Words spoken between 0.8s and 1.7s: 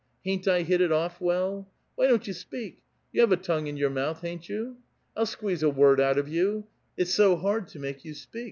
it olt* well?